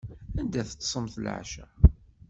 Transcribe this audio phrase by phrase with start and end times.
[0.39, 1.65] Anda teṭṭsemt leɛca?